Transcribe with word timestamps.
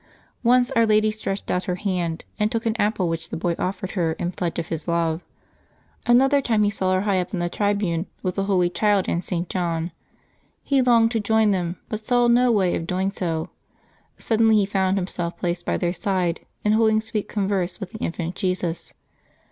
Once 0.41 0.71
Our 0.71 0.87
Lady 0.87 1.11
stretched 1.11 1.51
out 1.51 1.65
her 1.65 1.75
hand, 1.75 2.25
and 2.39 2.51
took 2.51 2.65
an 2.65 2.75
apple 2.81 3.07
which 3.07 3.29
the 3.29 3.37
boy 3.37 3.53
offered 3.59 3.91
her 3.91 4.13
in 4.13 4.31
pledge 4.31 4.57
of 4.57 4.69
his 4.69 4.87
love. 4.87 5.21
Another 6.07 6.41
time 6.41 6.63
he 6.63 6.71
saw 6.71 6.91
her 6.95 7.01
high 7.01 7.19
up 7.21 7.35
in 7.35 7.39
the 7.39 7.49
tribune, 7.49 8.07
with 8.23 8.33
the 8.33 8.45
Holy 8.45 8.67
Child 8.71 9.07
and 9.07 9.23
St. 9.23 9.47
John; 9.47 9.91
he 10.63 10.81
longed 10.81 11.11
to 11.11 11.19
join 11.19 11.51
them, 11.51 11.77
but 11.87 12.03
saw 12.03 12.25
no 12.25 12.51
way 12.51 12.75
of 12.75 12.87
doing 12.87 13.11
so; 13.11 13.51
suddenly 14.17 14.55
he 14.55 14.65
found 14.65 14.97
himself 14.97 15.37
placed 15.37 15.67
by 15.67 15.77
their 15.77 15.93
side, 15.93 16.39
and 16.65 16.73
holding 16.73 16.99
sweet 16.99 17.29
converse 17.29 17.79
with 17.79 17.91
the 17.91 17.99
Infant 17.99 18.33
Jesus. 18.33 18.95